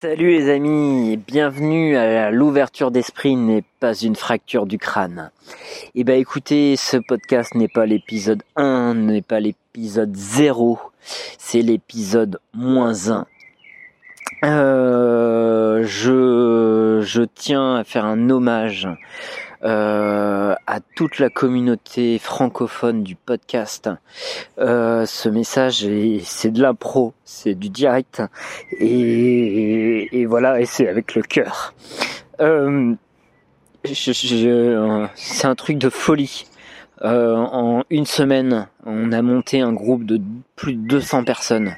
Salut 0.00 0.30
les 0.30 0.48
amis, 0.48 1.16
bienvenue 1.16 1.96
à 1.96 2.30
l'ouverture 2.30 2.92
d'esprit 2.92 3.34
n'est 3.34 3.64
pas 3.80 3.94
une 3.94 4.14
fracture 4.14 4.64
du 4.64 4.78
crâne. 4.78 5.32
Et 5.86 6.02
eh 6.02 6.04
ben 6.04 6.20
écoutez, 6.20 6.76
ce 6.76 6.98
podcast 6.98 7.56
n'est 7.56 7.66
pas 7.66 7.84
l'épisode 7.84 8.44
1, 8.54 8.94
n'est 8.94 9.22
pas 9.22 9.40
l'épisode 9.40 10.14
0, 10.14 10.78
c'est 11.00 11.62
l'épisode 11.62 12.38
moins 12.54 13.08
1. 13.08 13.26
Euh, 14.44 15.82
je, 15.84 17.00
je 17.02 17.22
tiens 17.22 17.74
à 17.74 17.82
faire 17.82 18.04
un 18.04 18.30
hommage 18.30 18.86
euh, 19.64 20.54
à 20.66 20.80
toute 20.94 21.18
la 21.18 21.30
communauté 21.30 22.18
francophone 22.18 23.02
du 23.02 23.16
podcast. 23.16 23.90
Euh, 24.58 25.04
ce 25.06 25.28
message, 25.28 25.86
c'est 26.22 26.50
de 26.50 26.62
l'impro, 26.62 27.14
c'est 27.24 27.54
du 27.54 27.68
direct, 27.68 28.22
et, 28.78 30.26
voilà, 30.26 30.60
et 30.60 30.66
c'est 30.66 30.88
avec 30.88 31.14
le 31.14 31.22
cœur. 31.22 31.74
Euh, 32.40 32.94
c'est 33.84 35.46
un 35.46 35.54
truc 35.54 35.78
de 35.78 35.88
folie. 35.88 36.46
Euh, 37.02 37.36
en 37.36 37.84
une 37.90 38.06
semaine, 38.06 38.66
on 38.84 39.12
a 39.12 39.22
monté 39.22 39.60
un 39.60 39.72
groupe 39.72 40.04
de 40.04 40.20
plus 40.56 40.74
de 40.74 40.86
200 40.88 41.24
personnes. 41.24 41.76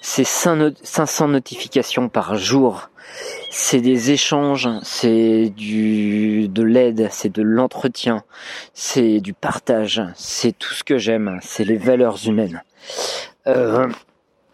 C'est 0.00 0.24
500 0.24 1.28
notifications 1.28 2.08
par 2.08 2.36
jour. 2.36 2.88
C'est 3.54 3.82
des 3.82 4.12
échanges, 4.12 4.66
c'est 4.82 5.50
du 5.50 6.48
de 6.48 6.62
l'aide, 6.62 7.08
c'est 7.10 7.28
de 7.28 7.42
l'entretien, 7.42 8.24
c'est 8.72 9.20
du 9.20 9.34
partage, 9.34 10.00
c'est 10.16 10.58
tout 10.58 10.72
ce 10.72 10.82
que 10.82 10.96
j'aime, 10.96 11.38
c'est 11.42 11.64
les 11.64 11.76
valeurs 11.76 12.16
humaines. 12.26 12.62
Euh, 13.46 13.86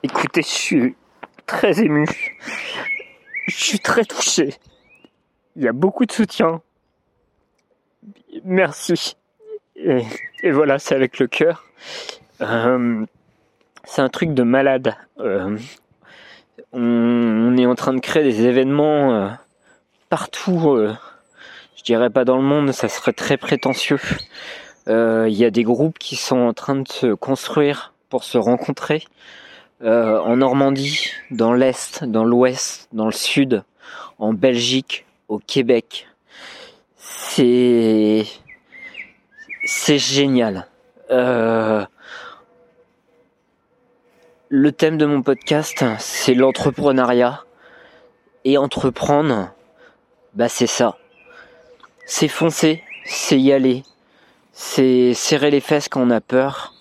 écoutez, 0.03 0.43
je 0.43 0.49
suis 0.49 0.97
très 1.47 1.81
ému. 1.81 2.07
Je 3.47 3.55
suis 3.55 3.79
très 3.79 4.05
touché. 4.05 4.55
Il 5.55 5.63
y 5.63 5.69
a 5.69 5.73
beaucoup 5.73 6.05
de 6.05 6.11
soutien. 6.11 6.61
Merci. 8.43 9.17
Et, 9.77 10.03
voilà, 10.51 10.81
c'est 10.81 10.97
avec 10.97 11.21
le 11.21 11.29
cœur. 11.29 11.65
Euh, 12.41 13.07
c'est 13.85 14.03
un 14.03 14.09
truc 14.09 14.35
de 14.35 14.43
malade. 14.43 14.97
Euh, 15.21 15.57
on, 16.73 17.57
est 17.57 17.67
en 17.67 17.75
train 17.75 17.95
de 17.95 18.01
créer 18.01 18.23
des 18.23 18.47
événements 18.47 19.15
euh, 19.15 19.29
partout. 20.09 20.79
je 21.77 21.83
dirais 21.83 22.11
pas 22.11 22.25
dans 22.25 22.37
le 22.37 22.43
monde, 22.43 22.73
ça 22.73 22.89
serait 22.89 23.13
très 23.13 23.37
prétentieux. 23.37 24.01
Il 24.87 25.35
y 25.35 25.45
a 25.45 25.51
des 25.51 25.65
groupes 25.65 25.99
qui 25.99 26.17
sont 26.17 26.39
en 26.39 26.55
train 26.55 26.77
de 26.77 26.89
se 26.89 27.13
construire 27.13 27.93
pour 28.09 28.25
se 28.25 28.39
rencontrer. 28.39 29.05
en 29.83 30.37
Normandie, 30.37 31.11
dans 31.31 31.53
l'Est, 31.53 32.05
dans 32.05 32.25
l'Ouest, 32.25 32.89
dans 32.93 33.07
le 33.07 33.13
Sud, 33.13 33.65
en 34.19 34.33
Belgique, 34.33 35.05
au 35.29 35.39
Québec. 35.39 36.09
C'est 36.97 38.25
c'est 39.65 39.99
génial. 39.99 40.67
Euh, 41.11 41.85
le 44.59 44.73
thème 44.73 44.99
de 44.99 45.07
mon 45.07 45.23
podcast, 45.23 45.85
c'est 46.01 46.35
l'entrepreneuriat. 46.35 47.45
Et 48.45 48.59
entreprendre, 48.59 49.53
bah 50.35 50.49
c'est 50.49 50.67
ça. 50.67 50.97
C'est 52.07 52.27
foncer, 52.27 52.83
c'est 53.05 53.39
y 53.39 53.53
aller. 53.53 53.85
C'est 54.53 55.15
serrer 55.15 55.53
les 55.53 55.61
fesses 55.61 55.89
quand 55.89 56.03
on 56.03 56.11
a 56.11 56.21
peur. 56.21 56.75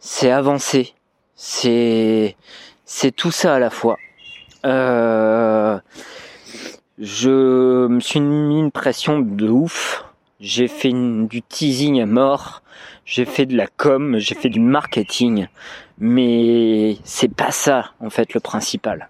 C'est 0.00 0.30
avancer. 0.30 0.92
C'est 1.34 2.36
c'est 2.84 3.12
tout 3.12 3.30
ça 3.30 3.54
à 3.54 3.58
la 3.58 3.70
fois. 3.70 3.96
Euh, 4.66 5.78
je 6.98 7.86
me 7.86 8.00
suis 8.00 8.20
mis 8.20 8.58
une 8.58 8.70
pression 8.70 9.18
de 9.18 9.48
ouf 9.48 10.04
j'ai 10.40 10.68
fait 10.68 10.92
du 10.92 11.42
teasing 11.42 12.00
à 12.00 12.06
mort, 12.06 12.62
j'ai 13.04 13.24
fait 13.24 13.46
de 13.46 13.56
la 13.56 13.66
com, 13.66 14.18
j'ai 14.18 14.34
fait 14.34 14.48
du 14.48 14.60
marketing, 14.60 15.46
mais 15.98 16.96
c'est 17.04 17.32
pas 17.34 17.50
ça 17.50 17.92
en 18.00 18.10
fait 18.10 18.34
le 18.34 18.40
principal. 18.40 19.08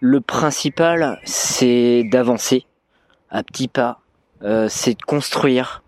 Le 0.00 0.20
principal, 0.20 1.20
c'est 1.24 2.04
d'avancer 2.10 2.66
à 3.30 3.42
petits 3.42 3.68
pas, 3.68 4.00
euh, 4.44 4.66
c'est 4.68 4.94
de 4.94 5.02
construire 5.02 5.82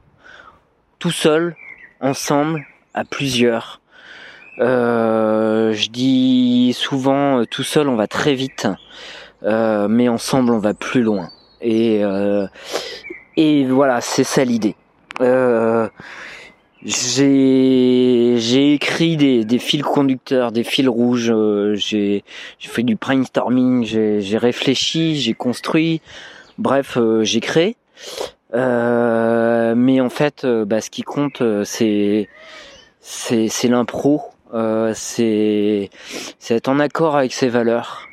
tout 0.99 1.11
seul, 1.11 1.55
ensemble, 2.01 2.65
à 2.95 3.05
plusieurs. 3.05 3.81
Euh, 4.61 5.73
je 5.73 5.91
dis 5.91 6.73
souvent 6.79 7.41
euh, 7.41 7.45
tout 7.45 7.65
seul 7.65 7.89
on 7.89 7.97
va 7.97 8.07
très 8.07 8.35
vite, 8.35 8.69
mais 9.43 10.09
ensemble 10.09 10.53
on 10.53 10.59
va 10.59 10.75
plus 10.75 11.03
loin. 11.03 11.29
Et, 11.61 12.03
et 13.37 13.65
voilà, 13.65 14.01
c'est 14.01 14.25
ça 14.25 14.45
l'idée. 14.45 14.75
Euh, 15.21 15.89
j'ai 16.85 18.75
écrit 18.75 19.17
des, 19.17 19.45
des, 19.45 19.59
fils 19.59 19.83
conducteurs, 19.83 20.53
des 20.53 20.65
fils 20.65 20.89
rouges. 20.89 21.31
Euh, 21.31 21.75
j'ai 21.75 22.23
fait 22.59 22.83
du 22.83 22.97
brainstorming, 22.97 23.85
j'ai 23.85 24.39
réfléchi, 24.39 25.17
j'ai 25.17 25.35
construit. 25.35 26.03
Bref, 26.59 26.99
euh, 26.99 27.25
j'ai 27.25 27.41
créé. 27.41 27.77
Euh, 28.55 29.75
mais 29.75 30.01
en 30.01 30.11
fait, 30.11 30.47
bah, 30.47 30.81
ce 30.81 30.91
qui 30.91 31.03
compte, 31.03 31.43
c'est 31.65 32.29
c'est 33.01 33.69
l'impro. 33.69 34.23
c'est 34.95 35.91
être 36.51 36.69
en 36.69 36.79
accord 36.81 37.17
avec 37.17 37.33
ses 37.33 37.49
valeurs. 37.49 38.09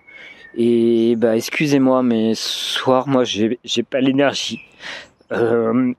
Et 0.55 1.15
bah 1.17 1.37
excusez-moi, 1.37 2.03
mais 2.03 2.35
ce 2.35 2.49
soir, 2.79 3.07
moi, 3.07 3.23
j'ai 3.25 3.83
pas 3.83 4.01
l'énergie. 4.01 4.59
Euh, 5.31 5.93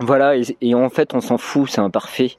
voilà, 0.00 0.34
et, 0.60 0.74
en 0.74 0.90
fait, 0.90 1.14
on 1.14 1.20
s'en 1.20 1.38
fout, 1.38 1.70
c'est 1.70 1.80
imparfait, 1.80 2.32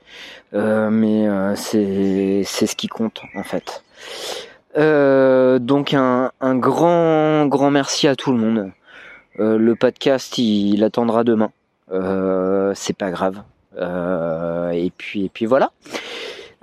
euh, 0.53 0.89
mais 0.89 1.27
euh, 1.27 1.55
c'est 1.55 2.43
ce 2.43 2.75
qui 2.75 2.87
compte 2.87 3.21
en 3.35 3.43
fait. 3.43 3.83
donc 5.59 5.93
un, 5.93 6.31
grand 6.41 7.45
grand 7.47 7.71
merci 7.71 8.07
à 8.07 8.15
tout 8.15 8.31
le 8.31 8.37
monde. 8.37 8.71
le 9.39 9.73
podcast, 9.75 10.37
il, 10.37 10.83
attendra 10.83 11.23
demain. 11.23 11.51
c'est 12.75 12.97
pas 12.97 13.11
grave. 13.11 13.41
et 13.77 14.91
puis 14.97 15.25
et 15.25 15.29
puis 15.29 15.45
voilà. 15.45 15.71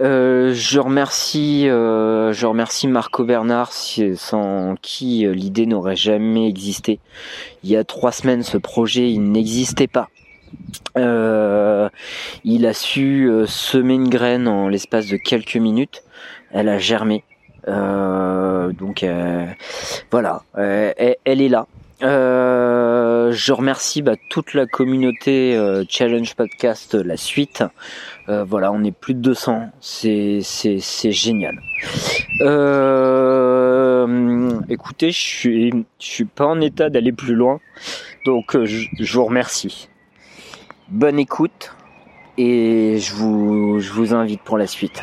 Euh, 0.02 0.52
je 0.52 0.80
remercie, 0.80 1.68
euh, 1.68 2.32
je 2.32 2.46
remercie 2.46 2.88
Marco 2.88 3.24
Bernard, 3.24 3.72
sans 3.72 4.74
qui 4.82 5.26
euh, 5.26 5.32
l'idée 5.32 5.66
n'aurait 5.66 5.94
jamais 5.96 6.48
existé. 6.48 6.98
Il 7.62 7.70
y 7.70 7.76
a 7.76 7.84
trois 7.84 8.10
semaines, 8.10 8.42
ce 8.42 8.58
projet, 8.58 9.10
il 9.10 9.30
n'existait 9.30 9.86
pas. 9.86 10.08
il 10.96 12.66
a 12.66 12.74
su 12.74 13.30
semer 13.46 13.94
une 13.94 14.08
graine 14.08 14.48
en 14.48 14.68
l'espace 14.68 15.06
de 15.06 15.16
quelques 15.16 15.56
minutes. 15.56 16.02
Elle 16.50 16.68
a 16.68 16.78
germé. 16.78 17.22
donc 17.66 19.06
voilà, 20.10 20.42
elle, 20.56 21.40
est 21.40 21.48
là. 21.48 21.66
Je 23.32 23.52
remercie 23.52 24.02
bah, 24.02 24.14
toute 24.30 24.54
la 24.54 24.66
communauté 24.66 25.58
Challenge 25.88 26.34
Podcast, 26.34 26.94
la 26.94 27.16
suite. 27.16 27.62
Euh, 28.28 28.44
voilà, 28.44 28.70
on 28.70 28.84
est 28.84 28.92
plus 28.92 29.14
de 29.14 29.20
200, 29.20 29.70
c'est 29.80 30.40
génial. 31.10 31.60
Euh, 32.40 34.60
écoutez, 34.68 35.10
je 35.10 35.18
suis 35.18 35.86
suis 35.98 36.24
pas 36.24 36.46
en 36.46 36.60
état 36.60 36.88
d'aller 36.88 37.10
plus 37.10 37.34
loin, 37.34 37.58
donc 38.24 38.54
euh, 38.54 38.64
je, 38.64 38.86
je, 38.96 39.12
vous 39.14 39.24
remercie. 39.24 39.88
Bonne 40.88 41.18
écoute 41.18 41.74
et 42.38 42.98
je 43.00 43.14
vous 43.14 44.14
invite 44.14 44.42
pour 44.42 44.56
la 44.56 44.68
suite. 44.68 45.02